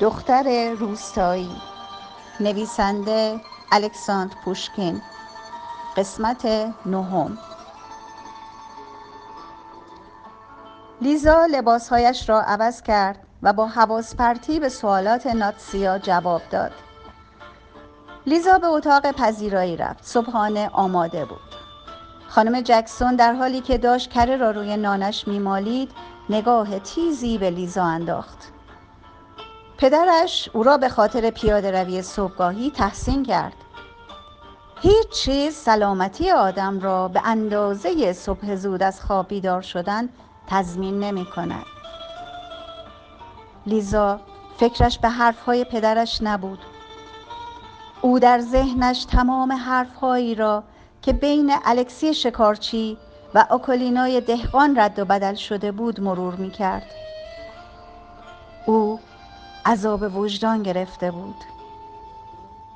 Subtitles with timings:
[0.00, 1.56] دختر روستایی.
[2.40, 3.40] نویسنده
[3.72, 5.02] الکساندر پوشکین.
[5.96, 6.46] قسمت
[6.86, 7.38] نهم.
[11.00, 16.72] لیزا لباسهایش را عوض کرد و با حواس پرتی به سوالات ناتسیا جواب داد.
[18.26, 20.04] لیزا به اتاق پذیرایی رفت.
[20.04, 21.54] صبحانه آماده بود.
[22.28, 25.90] خانم جکسون در حالی که داشت کره را روی نانش میمالید
[26.30, 28.57] نگاه تیزی به لیزا انداخت.
[29.78, 33.52] پدرش او را به خاطر پیاده روی صبحگاهی تحسین کرد
[34.80, 40.08] هیچ چیز سلامتی آدم را به اندازه صبح زود از خواب بیدار شدن
[40.46, 41.64] تضمین نمی کند.
[43.66, 44.20] لیزا
[44.58, 46.58] فکرش به حرفهای پدرش نبود.
[48.02, 50.64] او در ذهنش تمام حرفهایی را
[51.02, 52.98] که بین الکسی شکارچی
[53.34, 56.86] و آکولینای دهقان رد و بدل شده بود مرور می کرد.
[58.66, 59.00] او
[59.66, 61.36] عذاب وجدان گرفته بود.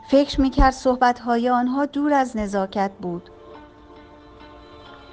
[0.08, 3.30] فکر می کرد صحبتهای آنها دور از نزاکت بود.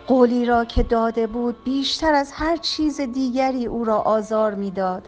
[0.07, 5.07] قولی را که داده بود بیشتر از هر چیز دیگری او را آزار می‌داد.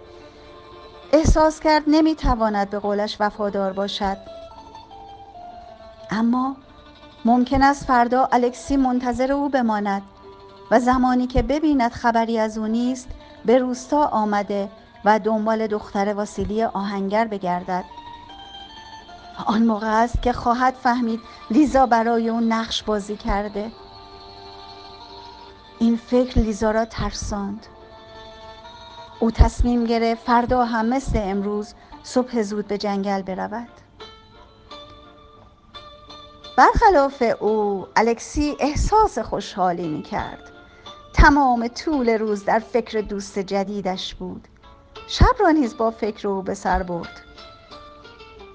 [1.13, 4.17] احساس کرد نمی‌تواند به قولش وفادار باشد.
[6.11, 6.55] اما
[7.25, 10.01] ممکن است فردا الکسی منتظر او بماند
[10.71, 13.07] و زمانی که ببیند خبری از او نیست
[13.45, 14.69] به روستا آمده
[15.05, 17.83] و دنبال دختر واسیلی آهنگر بگردد.
[19.45, 23.71] آن موقع است که خواهد فهمید لیزا برای او نقش بازی کرده.
[25.79, 27.65] این فکر لیزا را ترساند.
[29.19, 33.67] او تصمیم گرفت فردا هم مثل امروز صبح زود به جنگل برود.
[36.57, 40.51] برخلاف او الکسی احساس خوشحالی می کرد
[41.13, 44.47] تمام طول روز در فکر دوست جدیدش بود.
[45.07, 47.21] شب را نیز با فکر او به سر برد.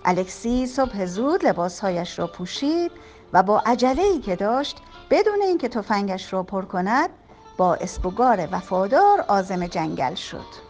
[0.04, 2.92] الکسی صبح زود لباسهایش را پوشید
[3.32, 4.76] و با عجله که داشت
[5.10, 7.10] بدون اینکه تفنگش را پر کند
[7.56, 10.66] با اسبوگار وفادار آزم جنگل شد.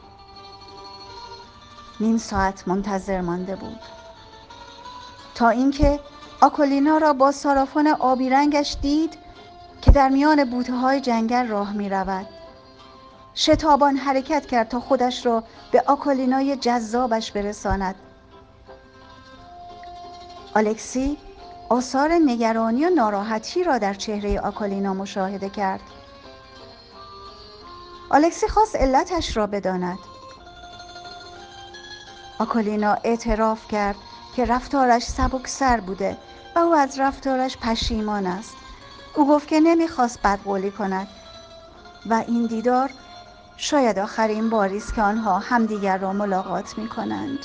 [2.01, 3.81] نیم ساعت منتظر مانده بود.
[5.35, 6.01] تا اینکه
[6.41, 9.19] آکولینا را با سارافون آبی رنگش دید
[9.83, 12.27] که در میان بوته های جنگل راه می رود.
[13.37, 17.95] شتابان حرکت کرد تا خودش را به آکولینای جذابش برساند.
[20.55, 21.19] آلکسی
[21.69, 25.81] آثار نگرانی و ناراحتی را در چهره آکولینا مشاهده کرد.
[28.11, 29.99] آلکسی خواست علتش را بداند.
[32.39, 33.97] آکولینا اعتراف کرد
[34.37, 36.17] که رفتارش سبکسر بوده
[36.57, 38.55] و او از رفتارش پشیمان است
[39.17, 41.09] او گفت که نمی‌خواست بدقولی کند
[42.07, 42.91] و این دیدار
[43.57, 47.39] شاید آخرین باری است که آنها همدیگر را ملاقات می کنند.